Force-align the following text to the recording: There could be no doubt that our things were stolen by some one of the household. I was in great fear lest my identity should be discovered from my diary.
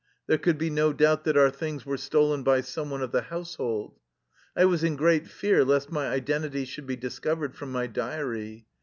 There 0.25 0.39
could 0.39 0.57
be 0.57 0.71
no 0.71 0.93
doubt 0.93 1.25
that 1.25 1.37
our 1.37 1.51
things 1.51 1.85
were 1.85 1.95
stolen 1.95 2.41
by 2.41 2.61
some 2.61 2.89
one 2.89 3.03
of 3.03 3.11
the 3.11 3.21
household. 3.21 3.99
I 4.55 4.65
was 4.65 4.83
in 4.83 4.95
great 4.95 5.27
fear 5.27 5.63
lest 5.63 5.91
my 5.91 6.07
identity 6.09 6.65
should 6.65 6.87
be 6.87 6.95
discovered 6.95 7.53
from 7.55 7.71
my 7.71 7.85
diary. 7.85 8.65